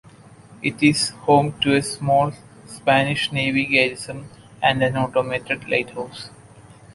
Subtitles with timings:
[0.63, 2.33] It is home to a small
[2.65, 6.31] Spanish Navy garrison and an automated lighthouse.